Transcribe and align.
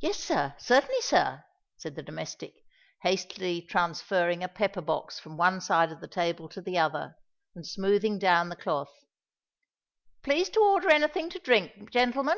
"Yes, 0.00 0.18
sir—certainly, 0.22 1.00
sir," 1.00 1.46
said 1.78 1.94
the 1.94 2.02
domestic, 2.02 2.56
hastily 3.00 3.62
transferring 3.62 4.44
a 4.44 4.48
pepper 4.50 4.82
box 4.82 5.18
from 5.18 5.38
one 5.38 5.62
side 5.62 5.90
of 5.90 6.02
the 6.02 6.08
table 6.08 6.46
to 6.50 6.60
the 6.60 6.76
other, 6.76 7.16
and 7.54 7.66
smoothing 7.66 8.18
down 8.18 8.50
the 8.50 8.54
cloth: 8.56 8.92
"please 10.22 10.50
to 10.50 10.60
order 10.60 10.90
any 10.90 11.08
thing 11.08 11.30
to 11.30 11.38
drink, 11.38 11.90
gentlemen?" 11.90 12.36